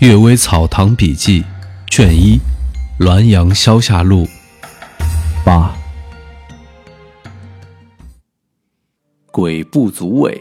[0.06, 1.42] 《阅微草堂笔记》
[1.90, 2.38] 卷一，
[3.04, 4.26] 《滦阳消夏录》
[5.44, 5.74] 八。
[9.32, 10.40] 鬼不足畏。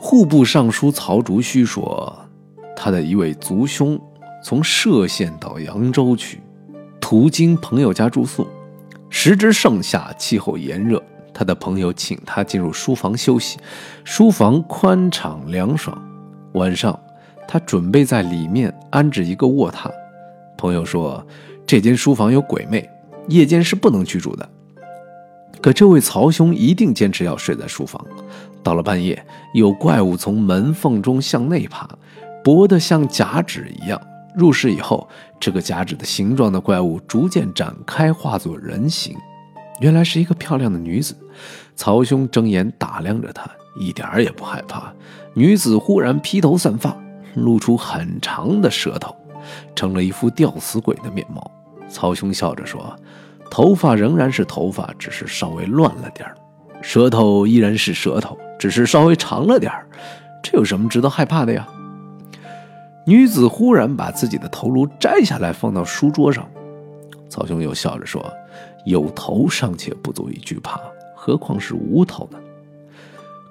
[0.00, 2.12] 户部尚书曹竹虚说，
[2.74, 3.96] 他的一位族兄
[4.42, 6.42] 从歙县到扬州去，
[7.00, 8.48] 途经朋友家住宿。
[9.10, 11.00] 时值盛夏，气候炎热，
[11.32, 13.60] 他的朋友请他进入书房休息。
[14.02, 15.96] 书房宽敞凉爽，
[16.54, 16.98] 晚上。
[17.46, 19.90] 他准备在里面安置一个卧榻。
[20.56, 21.24] 朋友说，
[21.66, 22.88] 这间书房有鬼魅，
[23.28, 24.48] 夜间是不能居住的。
[25.60, 28.04] 可这位曹兄一定坚持要睡在书房。
[28.62, 31.88] 到了半夜，有怪物从门缝中向内爬，
[32.42, 34.00] 薄得像假纸一样。
[34.34, 39.16] 入室以后，这个假纸的形状的怪物逐渐展开，化作人形。
[39.80, 41.16] 原来是一个漂亮的女子。
[41.76, 44.92] 曹兄睁眼打量着她，一点儿也不害怕。
[45.34, 46.96] 女子忽然披头散发。
[47.34, 49.14] 露出很长的舌头，
[49.74, 51.50] 成了一副吊死鬼的面貌。
[51.88, 52.96] 曹兄笑着说
[53.50, 56.34] ：“头发仍然是头发，只是稍微乱了点儿；
[56.82, 59.86] 舌头依然是舌头，只是稍微长了点儿。
[60.42, 61.68] 这有什么值得害怕的呀？”
[63.06, 66.48] 女子忽然把自己的头颅摘下来放到书桌上。
[67.28, 68.32] 曹兄又笑着说
[68.86, 70.80] ：“有头尚且不足以惧怕，
[71.14, 72.38] 何况是无头呢？”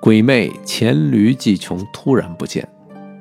[0.00, 2.66] 鬼魅黔驴技穷，突然不见。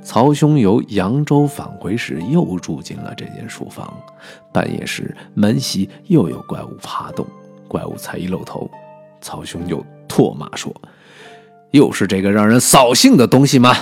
[0.04, 3.94] 曹兄由扬州返回时，又住进了这间书房。
[4.52, 7.26] 半夜时，门西又有怪物爬动。
[7.68, 8.70] 怪物才一露头，
[9.22, 10.74] 曹兄就唾骂说
[11.72, 13.74] ：“又是这个让人扫兴的东西吗？”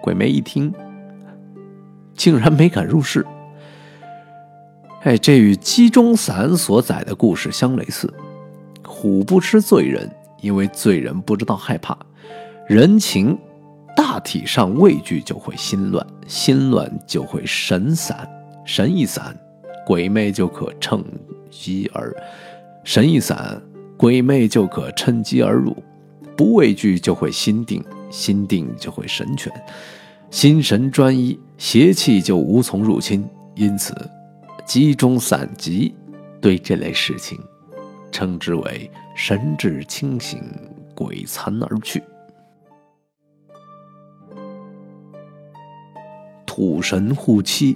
[0.00, 0.72] 鬼媒一听，
[2.14, 3.26] 竟然没敢入室。
[5.02, 8.12] 哎，这与鸡中散所载的故事相类似。
[8.86, 10.08] 虎不吃罪人，
[10.40, 11.98] 因为罪人不知道害怕
[12.68, 13.36] 人情。
[13.96, 18.28] 大体上畏惧就会心乱，心乱就会神散，
[18.64, 19.36] 神一散，
[19.86, 21.04] 鬼魅就可趁
[21.50, 22.14] 机而
[22.84, 23.60] 神一散，
[23.96, 25.76] 鬼魅就可趁机而入。
[26.36, 29.52] 不畏惧就会心定，心定就会神全，
[30.30, 33.28] 心神专一，邪气就无从入侵。
[33.54, 33.94] 因此，
[34.64, 35.94] 集中散集
[36.40, 37.38] 对这类事情
[38.10, 40.42] 称之为神志清醒，
[40.94, 42.02] 鬼残而去。
[46.62, 47.74] 土神护妻。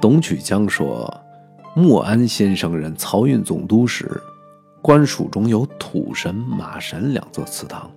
[0.00, 1.08] 董曲江说，
[1.76, 4.20] 莫安先生任漕运总督时，
[4.82, 7.88] 官署中有土神、马神两座祠堂，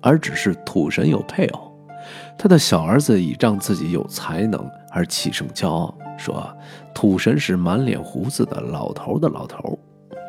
[0.00, 1.70] 而只是土神有配偶。
[2.38, 6.50] 他的小儿子倚仗自己有才能而气盛骄傲，说
[6.94, 9.78] 土神是满脸胡子的老头的老头，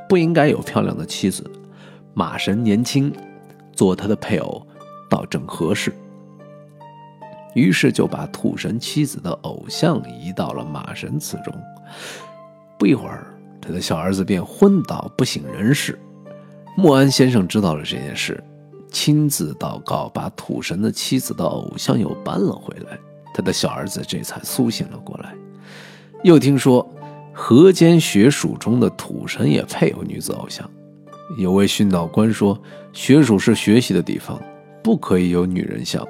[0.09, 1.49] 不应该有漂亮的妻子。
[2.13, 3.09] 马神年轻，
[3.71, 4.67] 做他的配偶
[5.09, 5.93] 倒正合适。
[7.57, 11.51] 于是就把土神妻子的偶像移到了马神祠中。
[12.77, 13.25] 不一会儿，
[13.59, 15.97] 他的小儿子便昏倒不省人事。
[16.75, 18.43] 莫安先生知道了这件事，
[18.91, 22.95] 亲自祷告，把土神的妻子的偶像又搬了回来。
[23.33, 25.33] 他的小儿子这才苏醒了过来。
[26.23, 26.87] 又听说
[27.33, 30.69] 河间学署中的土神也配有女子偶像。
[31.39, 32.61] 有位训导官说，
[32.93, 34.39] 学署是学习的地方，
[34.83, 36.07] 不可以有女人像。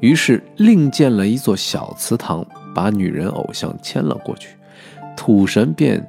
[0.00, 4.50] 于是另建了一座小祠堂，把女人偶像迁了过去。
[5.16, 6.04] 土神便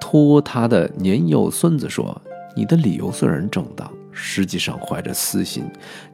[0.00, 2.20] 托他的年幼孙子说
[2.54, 5.64] ：“你的理由虽然正当，实际上怀着私心，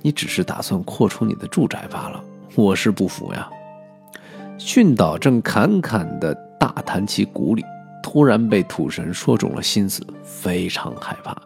[0.01, 2.23] 你只是打算扩充你的住宅罢了。
[2.55, 3.51] 我是不服呀。”
[4.57, 7.65] 训导正侃侃地大谈其古礼，
[8.01, 11.37] 突然被土神说中了心思，非常害怕，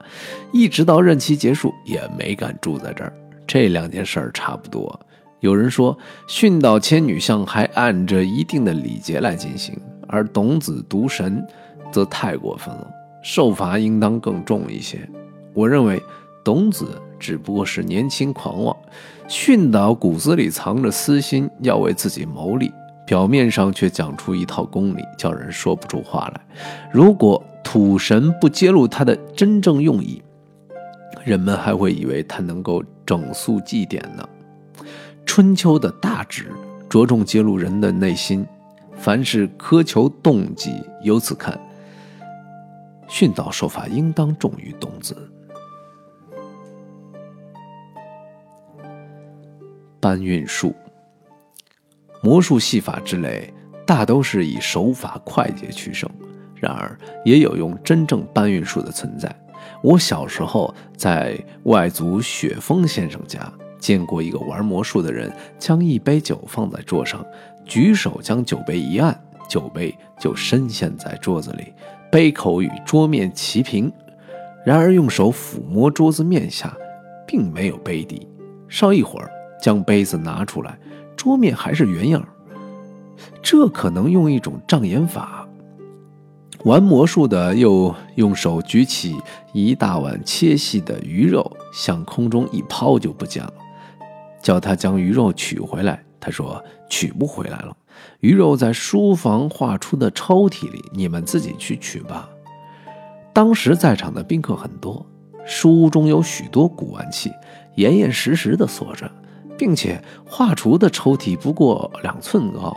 [0.53, 3.11] 一直到任期结束也没敢住在这儿。
[3.47, 5.01] 这两件事儿差不多。
[5.41, 11.47] 有人说，训导千女相还按着一定的礼节来进行，而董子毒神
[11.93, 12.91] 则太过分了，
[13.23, 15.09] 受罚应当更重一些。
[15.53, 16.03] 我认为，
[16.43, 18.77] 董子只不过是年轻狂妄，
[19.29, 22.73] 训导骨子里藏着私心，要为自己谋利，
[23.07, 26.41] 表面上却讲出一套公理，叫人说不出话来。
[26.91, 30.23] 如果土神不揭露他的真正用意，
[31.25, 34.27] 人们还会以为他能够整肃祭典呢。
[35.37, 36.51] 春秋的大旨
[36.89, 38.47] 着重揭露人的内心，
[38.97, 40.83] 凡是苛求动机。
[41.03, 41.61] 由此看，
[43.07, 45.15] 训导受法应当重于动子。
[50.01, 50.75] 搬运术、
[52.23, 53.53] 魔术、戏法之类，
[53.87, 56.09] 大都是以手法快捷取胜。
[56.55, 59.31] 然而，也有用真正搬运术的存在。
[59.83, 63.53] 我小时候在外祖雪峰先生家。
[63.79, 67.25] 见过一个玩魔术的人将一杯酒放在桌上，
[67.65, 69.19] 举手将酒杯一按，
[69.49, 71.73] 酒杯就深陷在桌子里，
[72.11, 73.93] 杯口与桌面齐平。
[74.65, 76.77] 然而用手抚摸桌子面下，
[77.27, 78.27] 并没有杯底。
[78.69, 79.31] 稍一会儿，
[79.63, 80.77] 将杯子拿出来，
[81.17, 82.27] 桌面还是原样。
[83.41, 85.47] 这可能用一种障眼法。
[86.65, 89.17] 玩魔术的又用手举起
[89.53, 93.53] 一大碗切细的鱼肉，向空中一抛就不见了。
[94.47, 97.77] 叫他将鱼肉取回来，他说取不回来了。
[98.21, 102.29] 鱼肉在书房画出的抽屉里，你们自己去取吧。
[103.33, 105.05] 当时在场的宾客很多，
[105.45, 107.33] 书屋中有许多古玩器，
[107.75, 109.11] 严严实实的锁着，
[109.59, 112.73] 并且画橱的抽屉不过两寸高，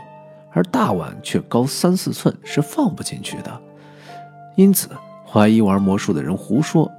[0.50, 3.60] 而大碗却高三四寸，是放不进去的。
[4.56, 4.90] 因此
[5.24, 6.90] 怀疑玩魔术的人胡说，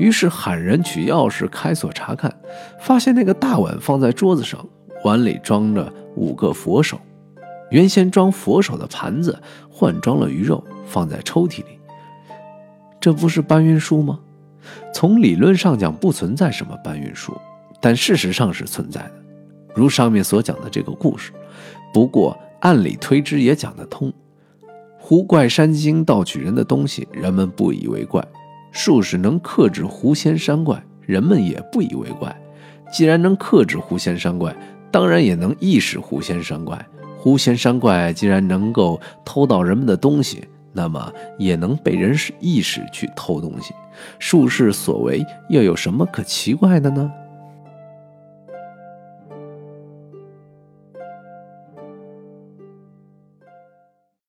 [0.00, 2.34] 于是喊人取钥匙开锁查看，
[2.80, 4.66] 发现那个大碗放在桌子上，
[5.04, 6.98] 碗里装着五个佛手，
[7.70, 9.38] 原先装佛手的盘子
[9.70, 11.78] 换装了鱼肉，放在抽屉里。
[12.98, 14.18] 这不是搬运术吗？
[14.94, 17.38] 从理论上讲不存在什么搬运术，
[17.78, 19.12] 但事实上是存在的，
[19.74, 21.30] 如上面所讲的这个故事。
[21.92, 24.10] 不过按理推之也讲得通。
[24.98, 28.22] 狐怪山精盗取人的东西，人们不以为怪；
[28.72, 32.34] 术士能克制狐仙山怪，人们也不以为怪。
[32.92, 34.54] 既然能克制狐仙山怪，
[34.90, 36.84] 当然也能意识狐仙山怪。
[37.18, 43.74] 狐仙山怪既然能够偷到人们的东西，那么也能被人意识去偷东西，
[44.18, 47.10] 术士所为又有什么可奇怪的呢？